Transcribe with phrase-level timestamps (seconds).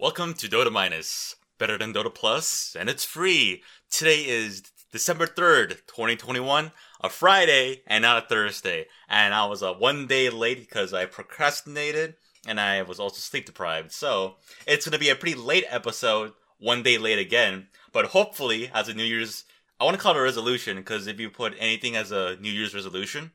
[0.00, 3.62] Welcome to Dota Minus, better than Dota Plus, and it's free.
[3.90, 8.86] Today is December 3rd, 2021, a Friday and not a Thursday.
[9.10, 12.14] And I was uh, one day late because I procrastinated
[12.46, 13.92] and I was also sleep deprived.
[13.92, 14.36] So
[14.66, 17.66] it's going to be a pretty late episode, one day late again.
[17.92, 19.44] But hopefully, as a New Year's,
[19.78, 22.50] I want to call it a resolution because if you put anything as a New
[22.50, 23.32] Year's resolution,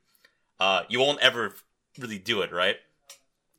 [0.59, 1.53] uh, you won't ever
[1.99, 2.77] really do it, right?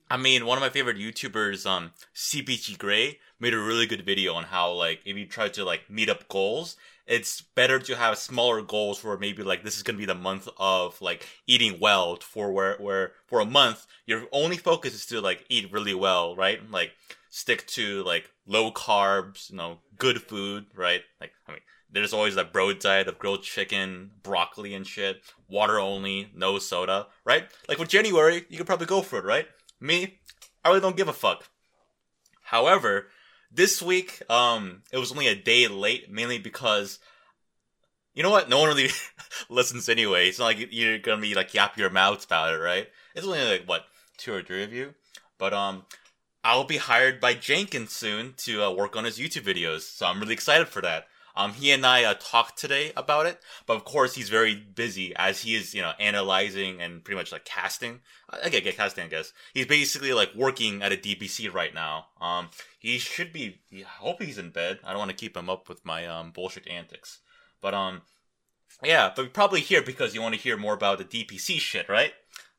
[0.08, 4.34] I mean, one of my favorite YouTubers, um, CGP Grey, made a really good video
[4.34, 8.16] on how, like, if you try to, like, meet up goals, it's better to have
[8.16, 12.16] smaller goals where maybe, like, this is gonna be the month of, like, eating well
[12.16, 16.36] for where, where, for a month, your only focus is to, like, eat really well,
[16.36, 16.60] right?
[16.70, 16.92] Like,
[17.28, 21.02] stick to, like, low carbs, you know, good food, right?
[21.20, 25.80] Like, I mean, there's always that bro diet of grilled chicken, broccoli and shit, water
[25.80, 27.48] only, no soda, right?
[27.68, 29.48] Like for January, you could probably go for it, right?
[29.80, 30.18] Me,
[30.64, 31.48] I really don't give a fuck.
[32.42, 33.08] However,
[33.50, 36.98] this week, um, it was only a day late, mainly because,
[38.14, 38.48] you know what?
[38.48, 38.88] No one really
[39.48, 40.28] listens anyway.
[40.28, 42.88] It's not like you're gonna be like yap your mouths about it, right?
[43.14, 44.94] It's only like what two or three of you,
[45.38, 45.84] but um,
[46.44, 50.20] I'll be hired by Jenkins soon to uh, work on his YouTube videos, so I'm
[50.20, 51.08] really excited for that.
[51.36, 55.14] Um, he and I uh, talked today about it, but of course he's very busy
[55.16, 58.00] as he is, you know, analyzing and pretty much like casting.
[58.30, 59.32] I get, get casting, I guess.
[59.52, 62.06] He's basically like working at a DPC right now.
[62.20, 62.48] Um,
[62.78, 63.60] he should be.
[63.72, 64.80] I hope he's in bed.
[64.84, 67.20] I don't want to keep him up with my um bullshit antics.
[67.60, 68.02] But um,
[68.82, 72.12] yeah, but probably here because you want to hear more about the DPC shit, right?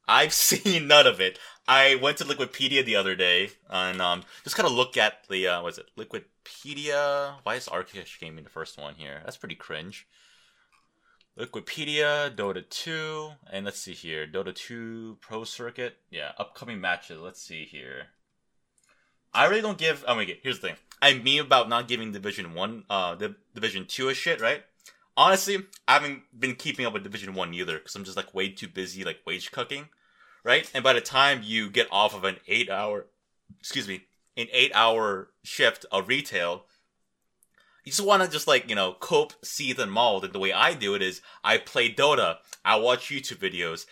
[0.08, 1.40] I've seen none of it.
[1.68, 5.48] I went to Liquipedia the other day and um, just kind of look at the
[5.48, 7.34] uh, what's it Liquipedia?
[7.44, 9.22] Why is Arkosh Gaming the first one here?
[9.26, 10.08] That's pretty cringe.
[11.38, 15.98] Liquipedia, Dota 2, and let's see here, Dota 2 Pro Circuit.
[16.10, 17.20] Yeah, upcoming matches.
[17.20, 18.08] Let's see here.
[19.34, 20.06] I really don't give.
[20.08, 20.78] Oh my god, here's the thing.
[21.02, 24.64] I mean about not giving Division One, uh, the Division Two a shit, right?
[25.18, 28.50] Honestly, I haven't been keeping up with Division One either because I'm just like way
[28.50, 29.90] too busy, like wage cooking
[30.48, 30.72] right?
[30.74, 33.08] And by the time you get off of an eight hour,
[33.60, 34.06] excuse me,
[34.38, 36.64] an eight hour shift of retail,
[37.84, 40.24] you just want to just like, you know, cope, seethe, and mold.
[40.24, 42.38] And the way I do it is I play Dota.
[42.64, 43.86] I watch YouTube videos.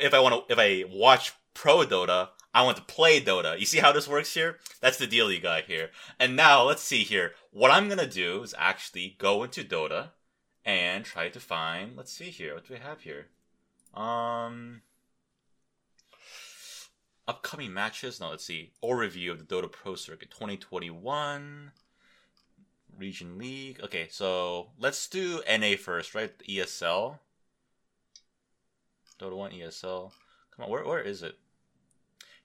[0.00, 3.58] If I want to, if I watch pro Dota, I want to play Dota.
[3.58, 4.58] You see how this works here?
[4.80, 5.90] That's the deal you got here.
[6.20, 7.32] And now let's see here.
[7.50, 10.10] What I'm going to do is actually go into Dota
[10.64, 12.54] and try to find, let's see here.
[12.54, 13.26] What do we have here?
[13.94, 14.82] Um,
[17.28, 18.18] upcoming matches.
[18.18, 18.72] Now let's see.
[18.82, 21.70] Overview of the Dota Pro Circuit 2021
[22.98, 23.80] Region League.
[23.84, 26.32] Okay, so let's do NA first, right?
[26.48, 27.18] ESL.
[29.20, 30.12] Dota 1 ESL.
[30.56, 31.36] Come on, where where is it?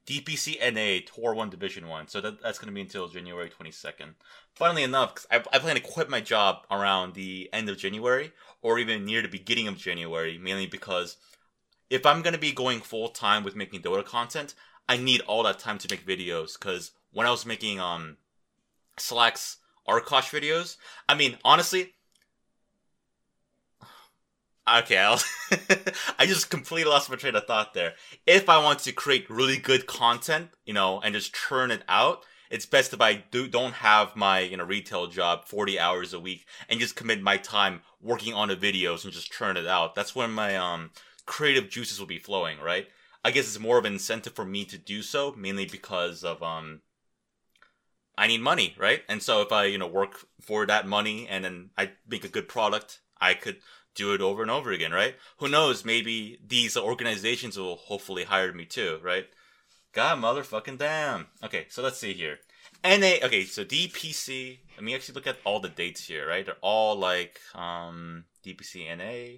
[0.06, 2.10] DPC NA Tour 1 Division 1.
[2.10, 4.16] So that, that's going to be until January 22nd.
[4.54, 8.80] Funnily enough, I, I plan to quit my job around the end of January or
[8.80, 11.16] even near the beginning of January, mainly because
[11.90, 14.56] if I'm going to be going full time with making Dota content,
[14.88, 18.18] I need all that time to make videos because when I was making um
[18.98, 19.58] Slacks
[19.88, 20.78] Arkosh videos,
[21.08, 21.94] I mean honestly,
[24.78, 25.22] okay, I'll
[26.20, 27.94] I just completely lost my train of thought there.
[28.26, 32.24] If I want to create really good content, you know, and just churn it out,
[32.50, 36.20] it's best if I do don't have my you know retail job 40 hours a
[36.20, 39.96] week and just commit my time working on the videos and just churn it out.
[39.96, 40.92] That's when my um
[41.26, 42.88] creative juices will be flowing, right?
[43.24, 46.44] I guess it's more of an incentive for me to do so, mainly because of
[46.44, 46.82] um
[48.18, 49.02] I need money, right?
[49.10, 52.30] And so if I, you know, work for that money and then I make a
[52.30, 53.58] good product, I could
[53.96, 55.16] do it over and over again, right?
[55.38, 55.86] Who knows?
[55.86, 59.28] Maybe these organizations will hopefully hire me too, right?
[59.94, 61.28] God motherfucking damn.
[61.44, 62.40] Okay, so let's see here.
[62.84, 66.46] NA, okay, so DPC, let me actually look at all the dates here, right?
[66.46, 69.38] They're all like, um, DPC NA,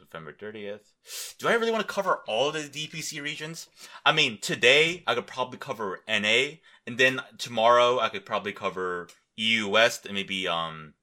[0.00, 0.92] November 30th.
[1.38, 3.68] Do I really want to cover all the DPC regions?
[4.04, 9.08] I mean, today I could probably cover NA, and then tomorrow I could probably cover
[9.36, 10.94] EU West and maybe um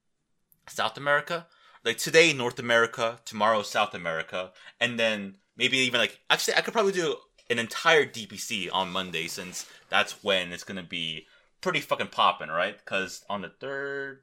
[0.68, 1.47] South America.
[1.83, 6.74] Like today North America, tomorrow South America, and then maybe even like actually I could
[6.74, 7.15] probably do
[7.50, 11.27] an entire DPC on Monday since that's when it's gonna be
[11.62, 12.77] pretty fucking popping, right?
[12.77, 14.21] Because on the third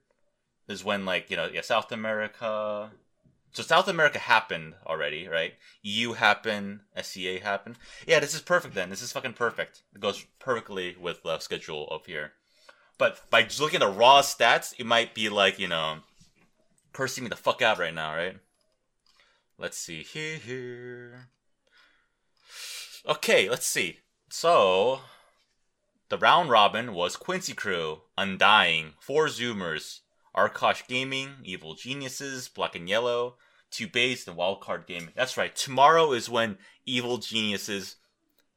[0.69, 2.91] is when like you know yeah South America,
[3.53, 5.55] so South America happened already, right?
[5.83, 7.79] EU happened, SCA happened.
[8.07, 8.89] Yeah, this is perfect then.
[8.89, 9.83] This is fucking perfect.
[9.95, 12.33] It goes perfectly with the schedule up here.
[12.97, 15.99] But by just looking at the raw stats, it might be like, you know,
[16.93, 18.37] cursing me the fuck out right now, right?
[19.59, 21.29] Let's see here.
[23.07, 23.99] Okay, let's see.
[24.31, 25.01] So,
[26.09, 30.01] the round robin was Quincy Crew, Undying, Four Zoomers,
[30.37, 33.37] Arkosh Gaming, Evil Geniuses, Black and Yellow,
[33.71, 35.13] Two Base, and Wildcard Gaming.
[35.15, 35.55] That's right.
[35.55, 37.97] Tomorrow is when Evil Geniuses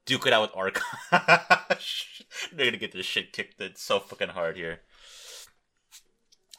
[0.05, 2.23] duke it out with Arkosh.
[2.53, 4.81] They're gonna get this shit kicked so fucking hard here.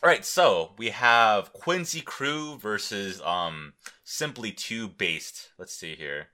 [0.03, 3.73] Alright, so we have Quincy Crew versus um
[4.05, 5.49] Simply TOOBASED.
[5.59, 6.29] Let's see here.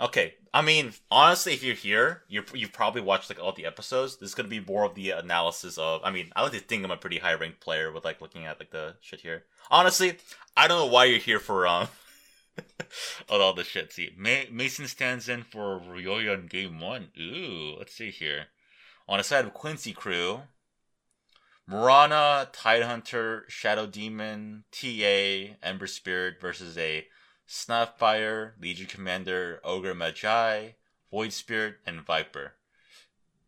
[0.00, 4.16] Okay, I mean, honestly, if you're here, you you've probably watched like all the episodes.
[4.16, 6.00] This is gonna be more of the analysis of.
[6.04, 8.46] I mean, I like to think I'm a pretty high ranked player with like looking
[8.46, 9.44] at like the shit here.
[9.70, 10.16] Honestly,
[10.56, 11.88] I don't know why you're here for um
[13.28, 13.92] all the shit.
[13.92, 17.08] See, Mason stands in for Ryoya in game one.
[17.20, 18.46] Ooh, let's see here.
[19.08, 20.42] On the side of Quincy Crew,
[21.66, 27.06] Mirana, Tidehunter, Shadow Demon, TA, Ember Spirit versus a
[27.48, 30.70] Snapfire, Legion Commander, Ogre Magi,
[31.10, 32.52] Void Spirit, and Viper.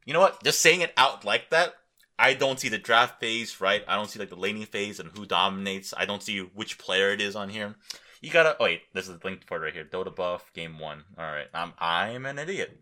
[0.06, 0.42] You know what?
[0.42, 1.74] Just saying it out like that,
[2.18, 3.84] I don't see the draft phase, right?
[3.86, 5.92] I don't see like the laning phase and who dominates.
[5.96, 7.76] I don't see which player it is on here.
[8.20, 8.82] You gotta oh, wait.
[8.92, 9.84] This is the link it right here.
[9.84, 11.04] Dota buff game one.
[11.16, 12.78] All right, I'm I'm an idiot.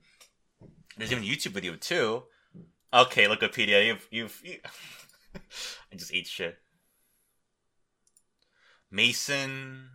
[0.96, 2.24] There's even a YouTube video too.
[2.92, 4.42] Okay, Wikipedia, you've you've.
[4.44, 4.56] You...
[5.92, 6.58] I just ate shit.
[8.90, 9.90] Mason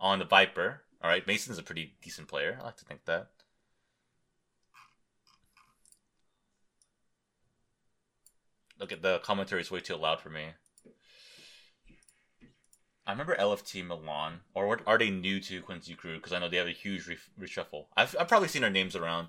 [0.00, 0.82] on the Viper.
[1.02, 2.58] All right, Mason's a pretty decent player.
[2.60, 3.28] I like to think that.
[8.78, 10.50] Look at the commentary is way too loud for me.
[13.06, 16.16] I remember LFT Milan, or are they new to Quincy Crew?
[16.16, 17.86] Because I know they have a huge re- reshuffle.
[17.96, 19.28] I've, I've probably seen their names around.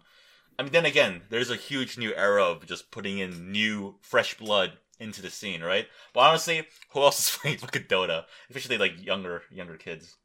[0.59, 4.37] I mean, then again, there's a huge new era of just putting in new, fresh
[4.37, 5.87] blood into the scene, right?
[6.13, 8.25] But honestly, who else is playing fucking Dota?
[8.49, 10.17] Especially like younger, younger kids.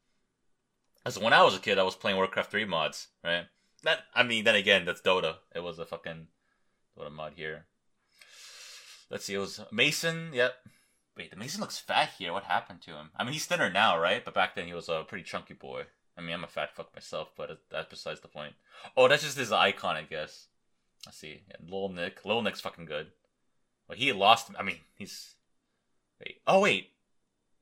[1.05, 3.45] Because when I was a kid, I was playing Warcraft 3 mods, right?
[3.83, 5.35] That I mean, then again, that's Dota.
[5.53, 6.27] It was a fucking
[6.97, 7.65] Dota mod here.
[9.11, 10.31] Let's see, it was Mason.
[10.33, 10.55] Yep.
[11.15, 12.33] Wait, the Mason looks fat here.
[12.33, 13.11] What happened to him?
[13.15, 14.25] I mean, he's thinner now, right?
[14.25, 15.83] But back then he was a pretty chunky boy.
[16.17, 18.53] I mean, I'm a fat fuck myself, but that's besides the point.
[18.97, 20.47] Oh, that's just his icon, I guess.
[21.05, 21.43] Let's see.
[21.47, 22.25] Yeah, Lil Nick.
[22.25, 23.11] Lil Nick's fucking good.
[23.87, 24.49] Well, he lost.
[24.57, 25.35] I mean, he's.
[26.19, 26.37] Wait.
[26.47, 26.89] Oh wait.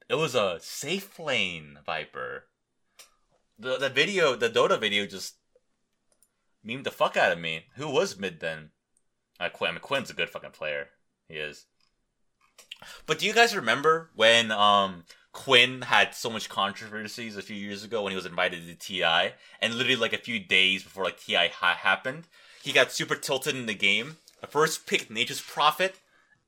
[0.08, 2.46] It was a safe lane Viper
[3.58, 5.36] the the video, the Dota video, just
[6.66, 7.66] memed the fuck out of me.
[7.76, 8.72] Who was mid then?
[9.40, 9.70] Uh, Quinn.
[9.70, 10.88] I mean, Quinn's a good fucking player.
[11.28, 11.66] He is.
[13.06, 15.04] But do you guys remember when um
[15.34, 19.34] Quinn had so much controversies a few years ago when he was invited to TI,
[19.60, 22.28] and literally like a few days before like TI ha- happened,
[22.64, 24.18] he got super tilted in the game.
[24.42, 26.00] The first picked Nature's Prophet,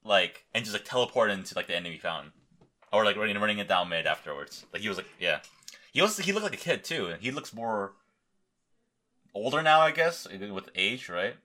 [0.04, 2.32] like, and just like teleported into like the enemy fountain,
[2.94, 4.66] or like running running it down mid afterwards.
[4.72, 5.40] Like he was like, yeah.
[5.96, 7.14] He also he looked like a kid too.
[7.22, 7.94] He looks more
[9.34, 11.38] older now, I guess, with age, right?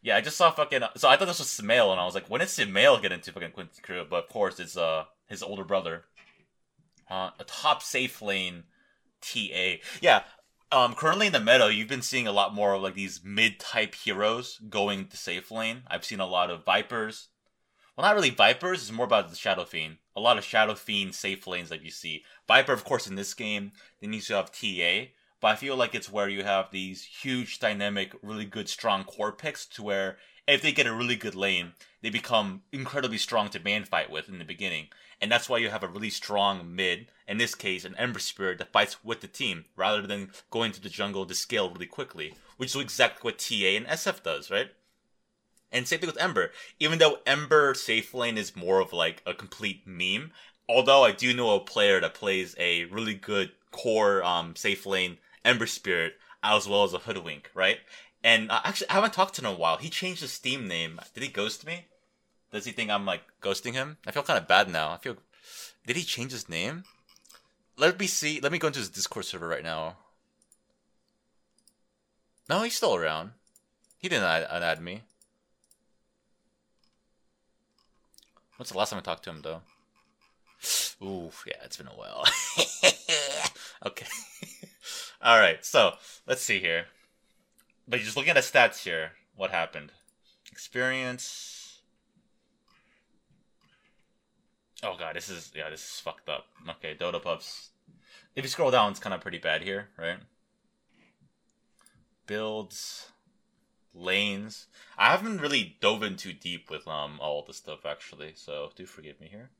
[0.00, 0.80] Yeah, I just saw fucking.
[0.96, 3.30] So I thought this was Sumail, and I was like, when did Sumail get into
[3.30, 4.06] fucking Quincy Crew?
[4.08, 6.04] But of course, it's uh his older brother.
[7.10, 8.62] Uh, a top safe lane
[9.20, 9.82] TA.
[10.00, 10.22] Yeah,
[10.70, 13.94] um, currently in the meta, you've been seeing a lot more of like these mid-type
[13.94, 15.82] heroes going to safe lane.
[15.88, 17.28] I've seen a lot of Vipers,
[17.96, 18.80] well, not really Vipers.
[18.80, 19.98] It's more about the Shadow Fiend.
[20.14, 22.24] A lot of Shadow Fiend safe lanes that you see.
[22.46, 25.10] Viper, of course, in this game, they need to have TA.
[25.40, 29.32] But I feel like it's where you have these huge, dynamic, really good, strong core
[29.32, 33.60] picks to where if they get a really good lane, they become incredibly strong to
[33.60, 34.88] man fight with in the beginning.
[35.20, 38.58] And that's why you have a really strong mid, in this case, an Ember Spirit
[38.58, 42.34] that fights with the team, rather than going to the jungle to scale really quickly,
[42.56, 44.70] which is exactly what TA and SF does, right?
[45.72, 46.52] And same thing with Ember.
[46.78, 50.32] Even though Ember safe lane is more of like a complete meme,
[50.68, 55.18] although I do know a player that plays a really good core um, safe lane
[55.44, 57.78] Ember Spirit as well as a Hoodwink, right?
[58.22, 59.78] And uh, actually, I haven't talked to him in a while.
[59.78, 61.00] He changed his Steam name.
[61.14, 61.86] Did he ghost me?
[62.52, 63.96] Does he think I'm like ghosting him?
[64.06, 64.92] I feel kind of bad now.
[64.92, 65.16] I feel.
[65.86, 66.84] Did he change his name?
[67.76, 68.40] Let me see.
[68.40, 69.96] Let me go into his Discord server right now.
[72.48, 73.32] No, he's still around.
[73.98, 75.02] He didn't add, add me.
[78.62, 79.60] When's the last time I talked to him, though?
[81.04, 82.24] Ooh, yeah, it's been a while.
[83.86, 84.06] okay.
[85.20, 85.94] All right, so
[86.28, 86.84] let's see here.
[87.88, 89.90] But just looking at the stats here, what happened?
[90.52, 91.80] Experience.
[94.84, 96.44] Oh god, this is yeah, this is fucked up.
[96.68, 97.70] Okay, Dota buff.
[98.36, 100.18] If you scroll down, it's kind of pretty bad here, right?
[102.28, 103.08] Builds
[103.94, 104.66] lanes.
[104.96, 108.86] I haven't really dove in too deep with um all the stuff actually, so do
[108.86, 109.50] forgive me here.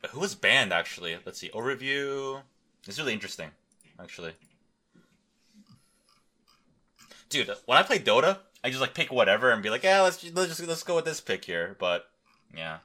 [0.00, 1.18] But who was banned actually?
[1.24, 1.50] Let's see.
[1.50, 2.42] Overview.
[2.86, 3.50] It's really interesting,
[4.00, 4.32] actually.
[7.28, 10.24] Dude, when I play Dota, I just like pick whatever and be like, yeah, let's
[10.32, 11.76] let's just let's go with this pick here.
[11.78, 12.06] But
[12.56, 12.78] yeah,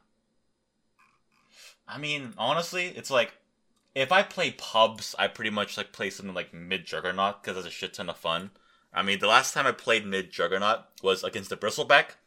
[1.95, 3.35] I mean, honestly, it's like
[3.95, 7.67] if I play pubs, I pretty much like play something like mid Juggernaut because it's
[7.67, 8.51] a shit ton of fun.
[8.93, 12.17] I mean, the last time I played mid Juggernaut was against the Bristleback.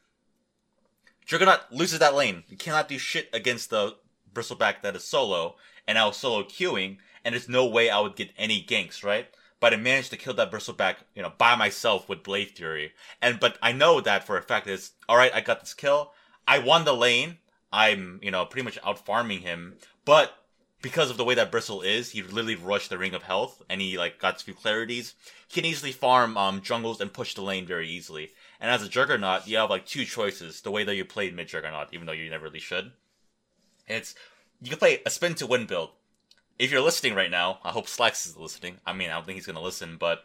[1.27, 2.45] Juggernaut loses that lane.
[2.49, 3.97] You cannot do shit against the
[4.33, 5.57] Bristleback that is solo,
[5.87, 9.29] and I was solo queuing, and there's no way I would get any ganks, right?
[9.61, 12.93] But I managed to kill that Bristleback, you know, by myself with Blade Fury.
[13.21, 16.13] And but I know that for a fact is alright, I got this kill.
[16.47, 17.37] I won the lane.
[17.73, 19.77] I'm, you know, pretty much out farming him.
[20.05, 20.35] But
[20.81, 23.81] because of the way that Bristle is, he literally rushed the Ring of Health and
[23.81, 25.15] he like got a few clarities.
[25.49, 28.31] He can easily farm um jungles and push the lane very easily.
[28.61, 31.49] And as a Juggernaut, you have like two choices the way that you played mid
[31.49, 32.93] Juggernaut, even though you never really should.
[33.87, 34.15] It's
[34.61, 35.91] you can play a spin to win build.
[36.59, 38.79] If you're listening right now, I hope Slacks is listening.
[38.85, 40.25] I mean, I don't think he's gonna listen, but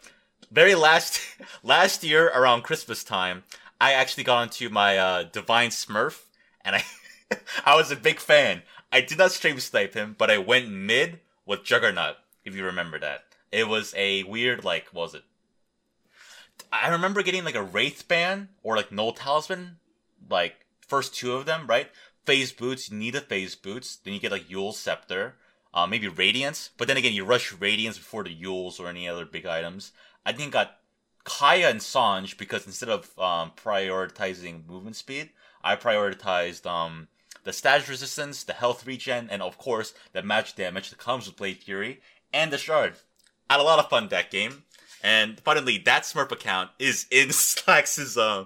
[0.51, 1.19] very last
[1.63, 3.43] last year around Christmas time,
[3.81, 6.23] I actually got into my uh, Divine Smurf,
[6.61, 6.83] and I
[7.65, 8.63] I was a big fan.
[8.91, 12.99] I did not stream snipe him, but I went mid with Juggernaut, if you remember
[12.99, 13.23] that.
[13.51, 15.23] It was a weird, like, what was it?
[16.71, 19.77] I remember getting like a Wraith Band or like Null Talisman,
[20.29, 21.89] like, first two of them, right?
[22.25, 25.35] Phase Boots, you need a Phase Boots, then you get like Eul's Scepter,
[25.73, 29.25] uh, maybe Radiance, but then again, you rush Radiance before the Eul's or any other
[29.25, 29.91] big items.
[30.25, 30.77] I think got
[31.23, 35.31] Kaya and Sange because instead of um, prioritizing movement speed,
[35.63, 37.07] I prioritized um,
[37.43, 41.37] the status resistance, the health regen, and of course, the magic damage that comes with
[41.37, 42.01] Blade Fury,
[42.33, 42.93] and the Shard.
[43.49, 44.63] I had a lot of fun that game.
[45.03, 48.45] And finally, that Smurf account is in Slax's uh,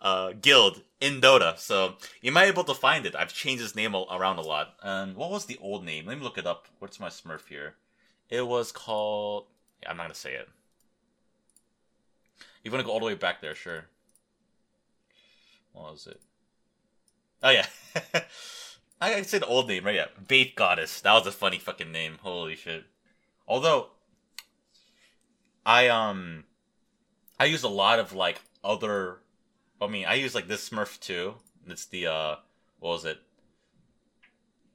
[0.00, 3.14] uh, guild in Dota, so you might be able to find it.
[3.14, 4.74] I've changed his name around a lot.
[4.82, 6.06] And what was the old name?
[6.06, 6.66] Let me look it up.
[6.78, 7.74] What's my Smurf here?
[8.28, 9.46] It was called.
[9.82, 10.48] Yeah, I'm not gonna say it.
[12.64, 13.54] You want to go all the way back there?
[13.54, 13.84] Sure.
[15.72, 16.20] What was it?
[17.42, 17.66] Oh yeah.
[19.00, 19.94] I can say the old name, right?
[19.94, 20.06] Yeah.
[20.28, 21.00] Faith Goddess.
[21.00, 22.18] That was a funny fucking name.
[22.22, 22.84] Holy shit.
[23.48, 23.88] Although
[25.64, 26.44] I um
[27.38, 29.18] I use a lot of like other
[29.80, 31.34] I mean I use like this Smurf too.
[31.66, 32.36] It's the uh
[32.78, 33.18] what was it?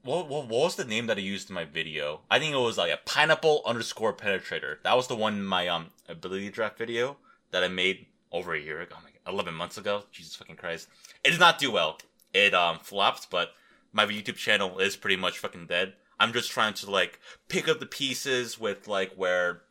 [0.03, 2.22] What, what, what was the name that I used in my video?
[2.29, 4.77] I think it was like a pineapple underscore penetrator.
[4.84, 7.17] That was the one in my um ability draft video
[7.51, 8.95] that I made over a year ago.
[8.98, 10.03] Oh my God, 11 months ago.
[10.12, 10.88] Jesus fucking Christ.
[11.24, 12.00] It did not do well
[12.36, 13.51] it um flopped, but
[13.94, 15.94] my YouTube channel is pretty much fucking dead.
[16.20, 19.62] I'm just trying to like pick up the pieces with like where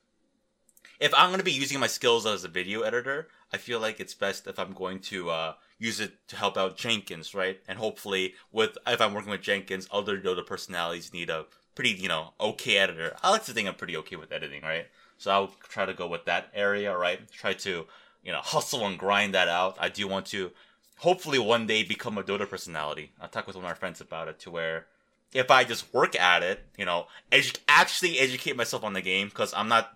[0.99, 4.15] if I'm gonna be using my skills as a video editor, I feel like it's
[4.15, 7.61] best if I'm going to uh, use it to help out Jenkins, right?
[7.69, 12.09] And hopefully, with if I'm working with Jenkins, other Dota personalities need a pretty, you
[12.09, 13.15] know, okay editor.
[13.23, 14.87] I like to think I'm pretty okay with editing, right?
[15.19, 17.21] So I'll try to go with that area, right?
[17.31, 17.87] Try to,
[18.25, 19.77] you know, hustle and grind that out.
[19.79, 20.51] I do want to
[20.99, 23.13] hopefully one day become a Dota personality.
[23.21, 24.87] I talked with one of my friends about it to where
[25.33, 29.29] if I just work at it, you know, edu- actually educate myself on the game
[29.29, 29.91] because I'm not.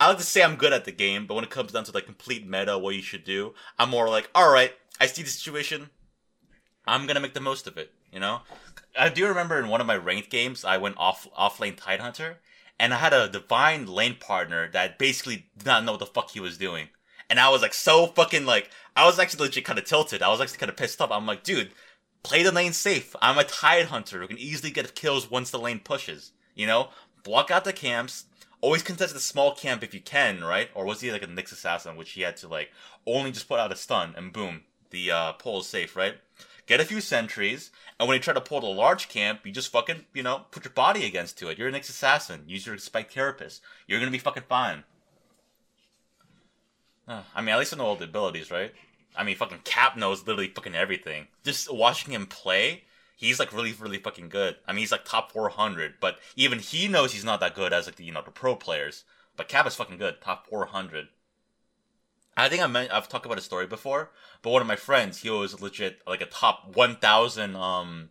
[0.00, 1.92] I like to say I'm good at the game, but when it comes down to
[1.92, 5.28] like complete meta, what you should do, I'm more like, all right, I see the
[5.28, 5.90] situation,
[6.86, 7.92] I'm gonna make the most of it.
[8.12, 8.40] You know,
[8.98, 12.36] I do remember in one of my ranked games, I went off off lane Tidehunter,
[12.78, 16.30] and I had a divine lane partner that basically did not know what the fuck
[16.30, 16.88] he was doing
[17.30, 20.22] and I was like so fucking like I was actually legit kind of tilted.
[20.22, 21.10] I was actually kind of pissed off.
[21.10, 21.70] I'm like, dude,
[22.22, 23.14] play the lane safe.
[23.20, 26.32] I'm a tide hunter who can easily get kills once the lane pushes.
[26.54, 26.88] You know,
[27.22, 28.24] block out the camps.
[28.60, 30.68] Always contest the small camp if you can, right?
[30.74, 32.72] Or was he like a Nyx assassin, which he had to like
[33.06, 36.16] only just put out a stun and boom, the uh, pull is safe, right?
[36.66, 39.72] Get a few sentries, and when you try to pull the large camp, you just
[39.72, 41.56] fucking, you know, put your body against to it.
[41.56, 42.42] You're a Nyx assassin.
[42.46, 43.60] Use your spike carapace.
[43.86, 44.84] You're gonna be fucking fine.
[47.08, 48.72] I mean, at least I know all the abilities, right?
[49.16, 51.28] I mean, fucking Cap knows literally fucking everything.
[51.42, 52.84] Just watching him play,
[53.16, 54.56] he's like really, really fucking good.
[54.66, 57.86] I mean, he's like top 400, but even he knows he's not that good as
[57.86, 59.04] like the, you know, the pro players.
[59.36, 61.08] But Cap is fucking good, top 400.
[62.36, 64.10] I think I meant, I've talked about a story before,
[64.42, 68.10] but one of my friends, he was legit like a top 1000 um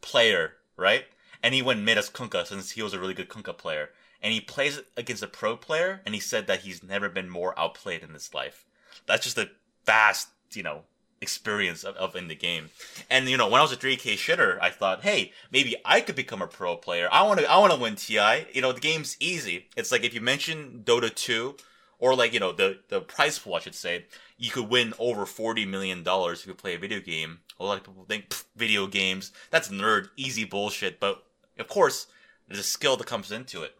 [0.00, 1.04] player, right?
[1.42, 3.90] And he went mid as Kunkka since he was a really good Kunkka player
[4.22, 7.58] and he plays against a pro player, and he said that he's never been more
[7.58, 8.64] outplayed in his life.
[9.06, 9.50] That's just a
[9.84, 10.82] vast, you know,
[11.20, 12.70] experience of, of in the game.
[13.10, 16.16] And you know, when I was a 3K shitter, I thought, hey, maybe I could
[16.16, 17.08] become a pro player.
[17.10, 18.46] I want to, I want to win TI.
[18.52, 19.66] You know, the game's easy.
[19.76, 21.56] It's like if you mention Dota 2,
[21.98, 24.04] or like you know the the prize pool, I should say,
[24.38, 27.40] you could win over forty million dollars if you play a video game.
[27.58, 31.00] A lot of people think video games that's nerd, easy bullshit.
[31.00, 31.22] But
[31.58, 32.06] of course,
[32.46, 33.76] there's a skill that comes into it.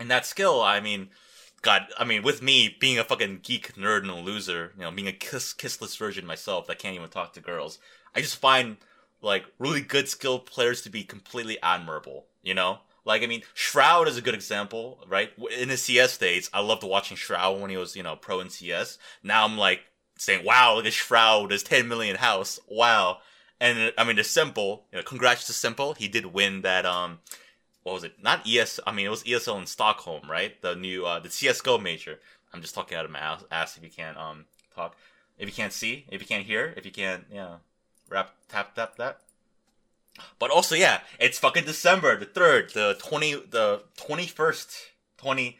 [0.00, 1.10] And that skill, I mean,
[1.60, 4.90] God, I mean, with me being a fucking geek nerd and a loser, you know,
[4.90, 7.78] being a kiss kissless version myself that can't even talk to girls,
[8.14, 8.78] I just find
[9.20, 12.24] like really good skilled players to be completely admirable.
[12.42, 15.32] You know, like I mean, Shroud is a good example, right?
[15.58, 18.48] In the CS days, I loved watching Shroud when he was you know pro in
[18.48, 18.96] CS.
[19.22, 19.80] Now I'm like
[20.16, 23.18] saying, "Wow, look at Shroud, his 10 million house, wow."
[23.60, 27.18] And I mean, the s1mple, you know, congrats to s1mple, he did win that um
[27.82, 28.22] what was it?
[28.22, 28.80] Not ES.
[28.86, 30.60] I mean, it was ESL in Stockholm, right?
[30.60, 32.18] The new uh, the CS:GO major.
[32.52, 34.44] I'm just talking out of my ass, if you can't um
[34.74, 34.96] talk,
[35.38, 37.56] if you can't see, if you can't hear, if you can't yeah,
[38.08, 39.20] rap tap tap that.
[40.38, 44.72] But also, yeah, it's fucking December the third, the twenty, the twenty first,
[45.16, 45.58] twenty.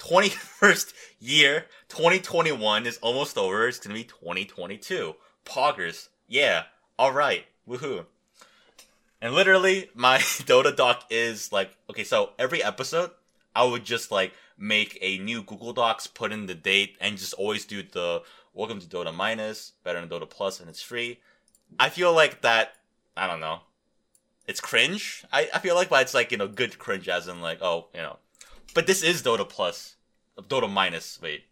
[0.00, 3.68] 21st year, 2021 is almost over.
[3.68, 5.14] It's gonna be 2022.
[5.44, 6.08] Poggers.
[6.26, 6.64] Yeah.
[6.98, 7.44] Alright.
[7.68, 8.06] Woohoo.
[9.22, 13.10] And literally, my Dota doc is like, okay, so every episode,
[13.54, 17.34] I would just like make a new Google Docs, put in the date, and just
[17.34, 18.22] always do the
[18.54, 21.20] welcome to Dota minus, better than Dota plus, and it's free.
[21.78, 22.76] I feel like that,
[23.16, 23.60] I don't know.
[24.46, 25.24] It's cringe.
[25.32, 27.88] I, I feel like, but it's like, you know, good cringe as in like, oh,
[27.94, 28.16] you know.
[28.72, 29.96] But this is Dota plus,
[30.38, 31.44] Dota minus, wait.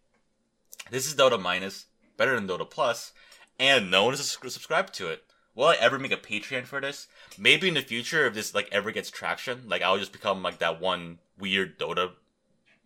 [0.90, 3.12] This is Dota minus, better than Dota plus,
[3.60, 5.27] and no one is subscribed to it
[5.58, 7.08] will I ever make a Patreon for this?
[7.36, 10.58] Maybe in the future, if this like ever gets traction, like I'll just become like
[10.58, 12.12] that one weird Dota,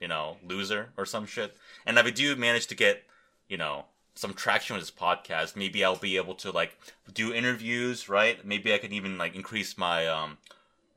[0.01, 1.55] you know, loser or some shit.
[1.85, 3.05] And if I do manage to get,
[3.47, 6.79] you know, some traction with this podcast, maybe I'll be able to like
[7.13, 8.43] do interviews, right?
[8.43, 10.39] Maybe I can even like increase my um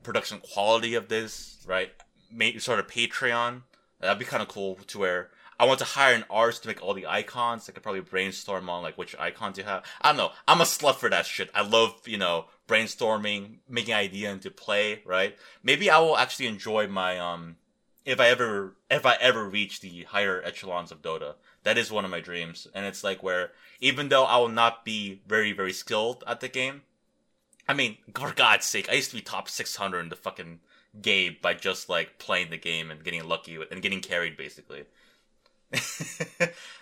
[0.02, 1.90] production quality of this, right?
[2.32, 3.62] Maybe sort of Patreon.
[4.00, 6.82] That'd be kind of cool to where I want to hire an artist to make
[6.82, 7.68] all the icons.
[7.68, 9.84] I could probably brainstorm on like which icons you have.
[10.02, 10.32] I don't know.
[10.46, 11.50] I'm a slut for that shit.
[11.54, 15.36] I love, you know, brainstorming, making idea into play, right?
[15.62, 17.56] Maybe I will actually enjoy my um
[18.04, 21.34] if I ever if I ever reach the higher echelons of Dota.
[21.64, 22.68] That is one of my dreams.
[22.74, 26.48] And it's like where even though I will not be very, very skilled at the
[26.48, 26.82] game,
[27.68, 30.60] I mean, for God's sake, I used to be top 600 in the fucking
[31.02, 34.84] game by just like playing the game and getting lucky and getting carried basically.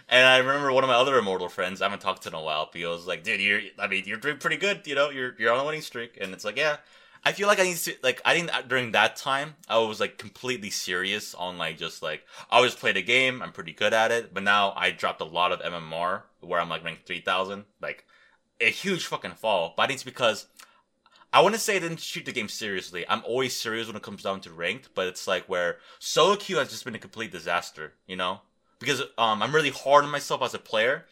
[0.08, 2.42] and I remember one of my other immortal friends, I haven't talked to in a
[2.42, 5.34] while, he was like, dude, you're, I mean, you're doing pretty good, you know, you're,
[5.38, 6.18] you're on a winning streak.
[6.20, 6.76] And it's like, yeah,
[7.24, 10.18] I feel like I need to, like, I think during that time, I was like
[10.18, 14.12] completely serious on like, just like, I always play the game, I'm pretty good at
[14.12, 18.04] it, but now I dropped a lot of MMR where I'm like ranked 3000, like,
[18.60, 19.74] a huge fucking fall.
[19.76, 20.46] But I think it's because
[21.32, 23.04] I wouldn't say I didn't shoot the game seriously.
[23.08, 26.58] I'm always serious when it comes down to ranked, but it's like where solo queue
[26.58, 28.40] has just been a complete disaster, you know?
[28.78, 31.04] Because um, I'm really hard on myself as a player,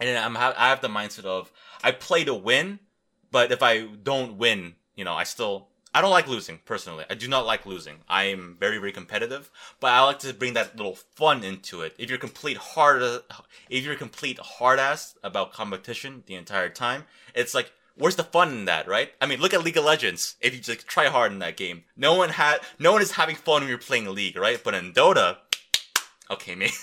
[0.00, 2.78] and I'm ha- I have the mindset of I play to win,
[3.30, 7.04] but if I don't win, you know, I still I don't like losing personally.
[7.10, 7.96] I do not like losing.
[8.08, 11.94] I am very very competitive, but I like to bring that little fun into it.
[11.98, 13.02] If you're complete hard,
[13.68, 18.50] if you're complete hard ass about competition the entire time, it's like where's the fun
[18.50, 19.12] in that, right?
[19.20, 20.36] I mean, look at League of Legends.
[20.40, 23.36] If you just try hard in that game, no one had, no one is having
[23.36, 24.62] fun when you're playing League, right?
[24.62, 25.38] But in Dota,
[26.30, 26.70] okay, me.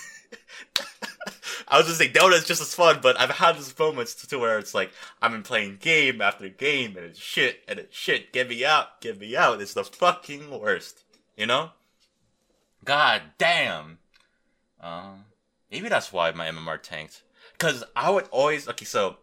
[1.68, 4.38] I was just saying Dota is just as fun, but I've had those moments to
[4.38, 4.90] where it's like
[5.22, 8.32] I've been playing game after game and it's shit and it's shit.
[8.32, 9.60] Get me out, get me out.
[9.60, 11.04] It's the fucking worst.
[11.36, 11.70] You know?
[12.84, 13.98] God damn.
[14.80, 15.26] Um,
[15.70, 17.22] maybe that's why my MMR tanked.
[17.58, 18.84] Cause I would always okay.
[18.84, 19.18] So,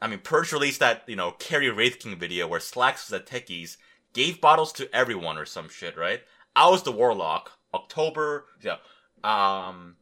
[0.00, 3.26] I mean, Purge released that you know carry Wraith King video where Slacks was at
[3.26, 3.76] Techies,
[4.12, 6.22] gave bottles to everyone or some shit, right?
[6.56, 7.52] I was the Warlock.
[7.72, 8.78] October, yeah
[9.22, 9.96] um,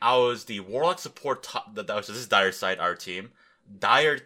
[0.00, 1.74] I was the Warlock support top.
[1.74, 3.30] That was this is Dire side our team.
[3.78, 4.20] Dire.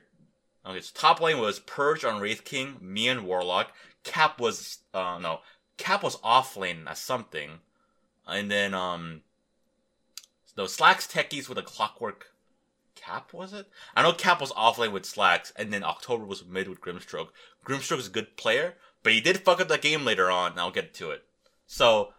[0.66, 3.72] Okay, so top lane was Purge on Wraith King, me and Warlock.
[4.04, 5.40] Cap was uh no,
[5.78, 7.60] Cap was off lane as something,
[8.26, 9.22] and then um,
[10.56, 12.26] no Slacks techies with a Clockwork.
[12.94, 13.66] Cap was it?
[13.96, 17.28] I know Cap was off lane with Slacks, and then October was mid with Grimstroke.
[17.64, 20.60] Grimstroke is a good player, but he did fuck up that game later on, and
[20.60, 21.24] I'll get to it.
[21.66, 22.12] So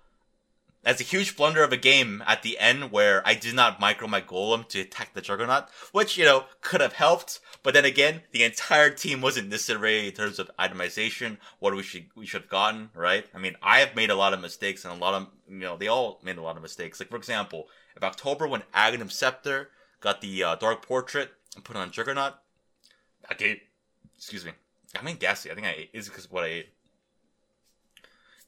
[0.83, 4.07] that's a huge blunder of a game at the end where I did not micro
[4.07, 7.39] my golem to attack the Juggernaut, which, you know, could have helped.
[7.61, 11.83] But then again, the entire team was in disarray in terms of itemization, what we
[11.83, 13.25] should, we should have gotten, right?
[13.35, 15.77] I mean, I have made a lot of mistakes and a lot of, you know,
[15.77, 16.99] they all made a lot of mistakes.
[16.99, 21.75] Like, for example, if October when Aghanim Scepter got the uh, Dark Portrait and put
[21.75, 22.33] on Juggernaut,
[23.29, 23.59] I did,
[24.17, 24.53] excuse me,
[24.99, 25.51] I mean gassy.
[25.51, 26.69] I think I ate, is because what I ate.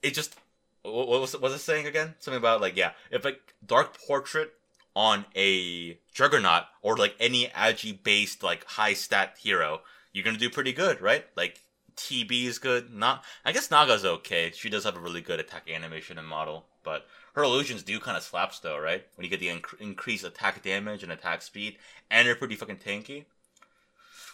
[0.02, 0.36] It just,
[0.84, 2.16] what was was it saying again?
[2.20, 3.34] Something about like yeah, if a
[3.66, 4.54] dark portrait
[4.96, 10.50] on a juggernaut or like any agi based like high stat hero, you're gonna do
[10.50, 11.26] pretty good, right?
[11.36, 11.60] Like
[11.96, 12.94] TB is good.
[12.94, 14.52] Not, I guess Naga's okay.
[14.54, 18.18] She does have a really good attack animation and model, but her illusions do kind
[18.18, 19.06] of slaps though, right?
[19.16, 21.78] When you get the inc- increased attack damage and attack speed,
[22.10, 23.26] and they're pretty fucking tanky.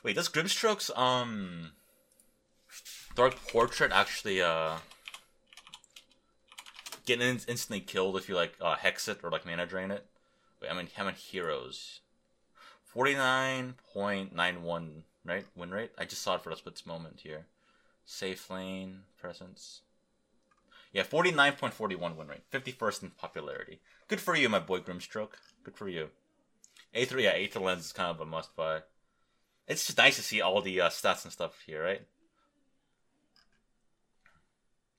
[0.04, 1.72] Wait, does Grimstrokes um
[3.16, 4.76] Dark Portrait actually uh
[7.10, 10.06] get in- instantly killed if you like uh, hex it or like mana drain it?
[10.62, 12.02] Wait, I mean, how many heroes?
[12.84, 15.46] Forty nine point nine one, right?
[15.56, 15.92] Win rate.
[15.98, 17.48] I just saw it for a split moment here.
[18.06, 19.82] Safe lane presence.
[20.94, 22.44] Yeah, forty nine point forty one win rate.
[22.50, 23.80] Fifty first in popularity.
[24.08, 25.34] Good for you, my boy Grimstroke.
[25.64, 26.10] Good for you.
[26.94, 28.82] Aether, yeah, Aether Lens is kind of a must buy.
[29.68, 32.02] It's just nice to see all the uh, stats and stuff here, right?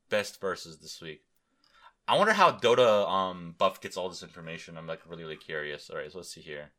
[0.08, 1.22] Best versus this week.
[2.10, 4.76] I wonder how Dota um buff gets all this information.
[4.76, 5.88] I'm like really really curious.
[5.88, 6.70] All right, so let's see here.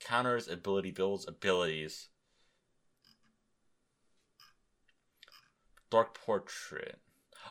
[0.00, 2.08] Counters, ability builds, abilities.
[5.90, 6.98] Dark Portrait.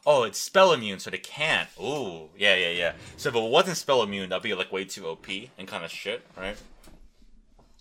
[0.06, 1.70] Oh, it's spell immune, so they can't.
[1.82, 2.94] Ooh, yeah, yeah, yeah.
[3.16, 5.92] So if it wasn't spell immune, that'd be like way too OP and kind of
[5.92, 6.58] shit, right?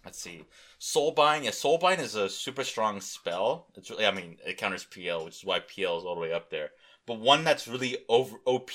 [0.04, 0.44] Let's see.
[0.80, 3.66] Soulbind, yeah, Soulbind is a super strong spell.
[3.74, 6.32] It's really, I mean, it counters PL, which is why PL is all the way
[6.32, 6.70] up there.
[7.06, 8.70] But one that's really over OP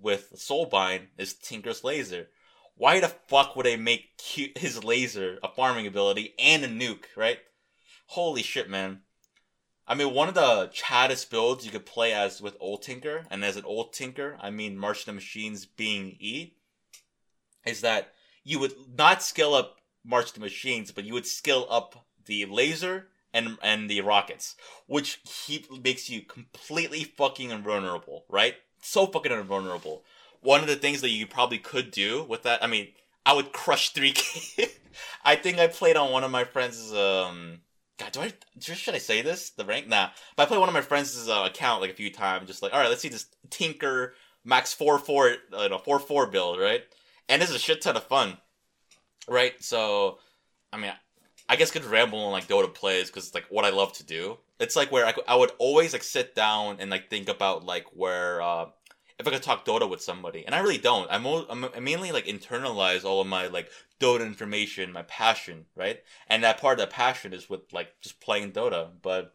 [0.00, 2.28] with Soulbind is Tinker's Laser.
[2.76, 7.04] Why the fuck would they make cute, his laser a farming ability and a nuke,
[7.16, 7.38] right?
[8.06, 9.00] Holy shit, man.
[9.86, 13.44] I mean, one of the chattest builds you could play as with Old Tinker, and
[13.44, 16.54] as an Old Tinker, I mean March the Machines being E,
[17.66, 18.14] is that
[18.44, 23.08] you would not scale up March the Machines, but you would scale up the laser
[23.32, 28.54] and and the rockets, which he makes you completely fucking invulnerable, right?
[28.80, 30.04] So fucking invulnerable.
[30.40, 32.88] One of the things that you probably could do with that, I mean,
[33.24, 34.68] I would crush 3K.
[35.24, 37.60] I think I played on one of my friends' um
[37.98, 39.50] God, do I should I say this?
[39.50, 39.88] The rank?
[39.88, 40.10] Nah.
[40.36, 42.72] But I played one of my friends' uh, account like a few times, just like,
[42.72, 44.14] all right, let's see this Tinker
[44.44, 46.82] max four four, uh, no, four four build, right?
[47.28, 48.38] And this is a shit ton of fun,
[49.28, 49.54] right?
[49.62, 50.18] So,
[50.72, 50.92] I mean,
[51.52, 54.04] I guess could ramble on like Dota plays because it's like what I love to
[54.04, 54.38] do.
[54.58, 57.84] It's like where I, I would always like sit down and like think about like
[57.92, 58.68] where uh,
[59.18, 61.06] if I could talk Dota with somebody, and I really don't.
[61.10, 63.68] I'm, I'm I mainly like internalize all of my like
[64.00, 66.00] Dota information, my passion, right?
[66.26, 68.88] And that part of that passion is with like just playing Dota.
[69.02, 69.34] But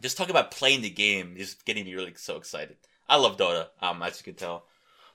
[0.00, 2.78] just talking about playing the game is getting me really so excited.
[3.06, 4.64] I love Dota, um, as you can tell.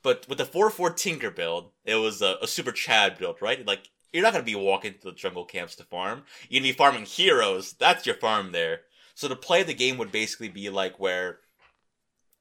[0.04, 3.66] But with the 4-4 Tinker build, it was a, a super Chad build, right?
[3.66, 6.24] Like you're not gonna be walking to the jungle camps to farm.
[6.50, 7.74] You're gonna be farming heroes.
[7.74, 8.82] That's your farm there.
[9.14, 11.38] So to play the game would basically be like where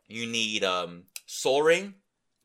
[0.09, 1.95] you need um soul ring,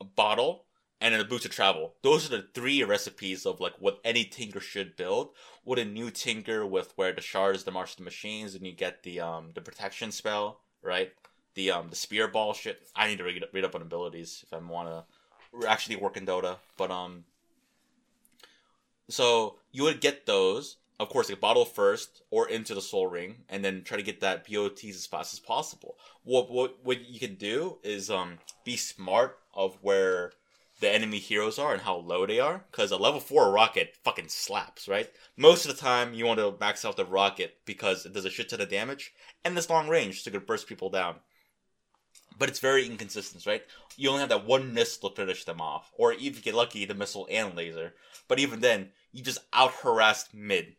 [0.02, 0.66] a bottle,
[1.00, 1.94] and a boots of travel.
[2.04, 5.30] Those are the three recipes of like what any tinker should build.
[5.64, 9.04] With a new tinker with where the shards, the march the machines, and you get
[9.04, 11.14] the um the protection spell, right?
[11.56, 12.82] The um the spear ball shit.
[12.98, 15.06] I need to read, read up on abilities if I wanna
[15.66, 16.58] actually work in Dota.
[16.76, 17.24] But um
[19.10, 23.44] so you would get those, of course, like bottle first or into the soul ring,
[23.50, 25.98] and then try to get that BOTs as fast as possible.
[26.24, 30.34] What what what you can do is um be smart of where
[30.80, 34.30] the enemy heroes are and how low they are, because a level four rocket fucking
[34.30, 35.12] slaps, right?
[35.38, 38.32] Most of the time, you want to max out the rocket because it does a
[38.32, 39.14] shit ton of damage
[39.46, 41.16] and this long range, so it can burst people down.
[42.38, 43.64] But it's very inconsistent, right?
[43.98, 46.86] You only have that one missile to finish them off, or if you get lucky,
[46.86, 47.94] the missile and laser.
[48.28, 50.76] But even then, you just out harass mid,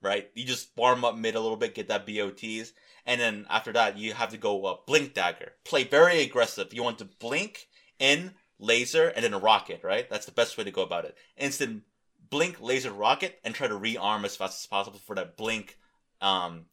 [0.00, 0.30] right?
[0.34, 2.72] You just farm up mid a little bit, get that BOTs,
[3.06, 5.52] and then after that, you have to go uh, blink dagger.
[5.64, 6.72] Play very aggressive.
[6.72, 10.08] You want to blink in laser and then a rocket, right?
[10.08, 11.16] That's the best way to go about it.
[11.36, 11.82] Instant
[12.30, 15.78] blink, laser, rocket, and try to rearm as fast as possible for that blink,
[16.20, 16.66] um,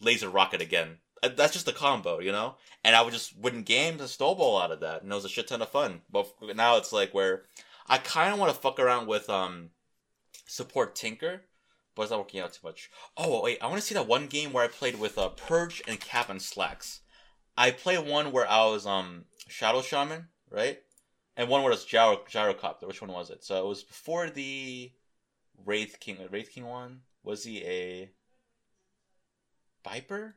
[0.00, 0.98] laser, rocket again.
[1.22, 2.56] Uh, that's just a combo, you know.
[2.84, 5.28] And I would just win games and snowball out of that, and it was a
[5.28, 6.02] shit ton of fun.
[6.10, 7.44] But now it's like where
[7.88, 9.70] I kind of want to fuck around with um
[10.46, 11.42] support Tinker,
[11.94, 12.90] but it's not working out too much.
[13.16, 15.82] Oh wait, I want to see that one game where I played with uh, Purge
[15.88, 17.00] and Cap and Slacks.
[17.56, 20.80] I played one where I was um Shadow Shaman, right?
[21.36, 22.86] And one where it was Gyro Gyrocopter.
[22.86, 23.44] Which one was it?
[23.44, 24.92] So it was before the
[25.64, 26.18] Wraith King.
[26.30, 28.10] Wraith King one was he a
[29.84, 30.36] Viper?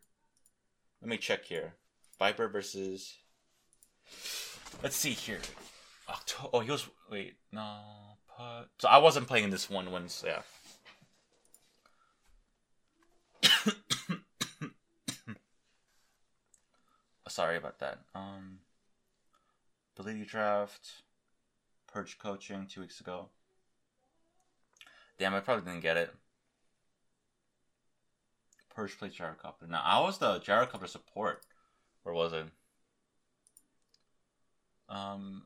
[1.02, 1.74] Let me check here.
[2.18, 3.16] Viper versus.
[4.84, 5.40] Let's see here.
[6.10, 6.50] October.
[6.54, 6.88] Oh, he was.
[7.10, 7.80] Wait, no.
[8.78, 10.24] So I wasn't playing this one once.
[10.26, 10.42] Yeah.
[17.28, 18.00] Sorry about that.
[18.16, 18.60] Um,
[19.98, 21.04] ability draft,
[21.92, 23.28] purge coaching two weeks ago.
[25.18, 26.14] Damn, I probably didn't get it.
[28.74, 29.68] Purge play gyrocopter.
[29.68, 31.42] Now I was the gyrocopter support.
[32.04, 32.46] Where was it?
[34.88, 35.44] Um,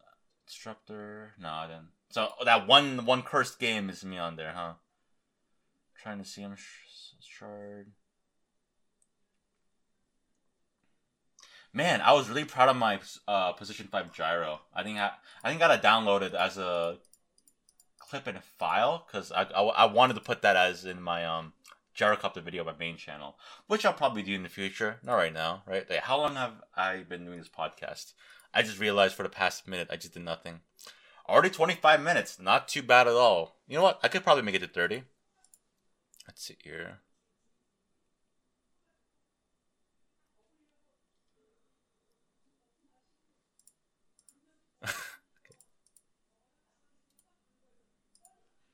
[0.47, 1.33] instructor.
[1.39, 1.89] No, I didn't.
[2.09, 4.73] So that one one cursed game is me on there, huh?
[6.01, 6.55] Trying to see him
[7.21, 7.91] shard.
[11.75, 14.59] Man, I was really proud of my uh, position five gyro.
[14.75, 15.11] I think I
[15.43, 16.97] I think I got it downloaded as a
[17.97, 21.25] clip in a file because I, I, I wanted to put that as in my
[21.25, 21.53] um
[21.95, 24.99] gyrocopter video my main channel, which I'll probably do in the future.
[25.03, 25.89] Not right now, right?
[25.89, 28.13] Like, how long have I been doing this podcast?
[28.53, 30.61] I just realized for the past minute I just did nothing.
[31.27, 33.57] Already 25 minutes, not too bad at all.
[33.67, 33.99] You know what?
[34.03, 35.03] I could probably make it to 30.
[36.27, 36.99] Let's see here.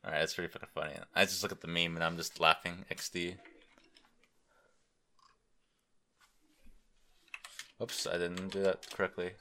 [0.10, 0.93] Alright, that's pretty fucking funny.
[1.13, 2.84] I just look at the meme and I'm just laughing.
[2.91, 3.36] XD.
[7.80, 9.34] Oops, I didn't do that correctly.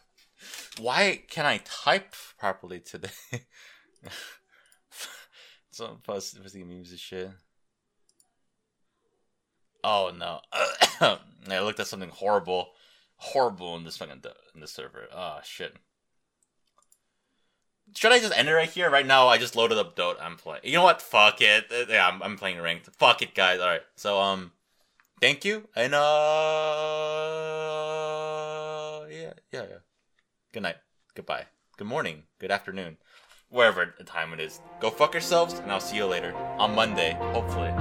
[0.79, 3.09] Why can I type properly today?
[5.71, 7.31] Some posting memes and shit.
[9.83, 10.41] Oh no!
[11.01, 12.73] I looked at something horrible,
[13.17, 14.23] horrible in this fucking
[14.55, 15.07] in the server.
[15.15, 15.75] Oh shit!
[17.95, 18.91] Should I just end it right here?
[18.91, 20.17] Right now, I just loaded up Dota.
[20.21, 20.63] I'm playing.
[20.65, 21.03] You know what?
[21.03, 21.65] Fuck it.
[21.71, 22.89] Uh, yeah, I'm, I'm playing ranked.
[22.97, 23.61] Fuck it, guys.
[23.61, 23.83] All right.
[23.97, 24.53] So um,
[25.21, 25.99] thank you, and uh,
[29.11, 29.79] yeah, yeah, yeah.
[30.53, 30.77] Good night.
[31.15, 31.47] Goodbye.
[31.77, 32.25] Good morning.
[32.39, 32.99] Good afternoon.
[33.51, 34.61] Wherever the time it is.
[34.81, 37.73] Go fuck yourselves, and I'll see you later on Monday, hopefully.